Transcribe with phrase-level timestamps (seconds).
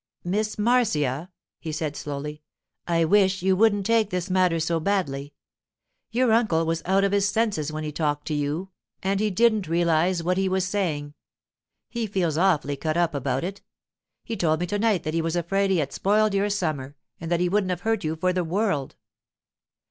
[0.23, 1.29] 'Miss Marcia,'
[1.59, 2.41] he said slowly,
[2.87, 5.35] 'I wish you wouldn't take this matter so badly.
[6.09, 8.71] Your uncle was out of his senses when he talked to you,
[9.03, 11.13] and he didn't realize what he was saying.
[11.87, 13.61] He feels awfully cut up about it.
[14.23, 17.29] He told me to night that he was afraid he had spoiled your summer, and
[17.31, 18.95] that he wouldn't have hurt you for the world.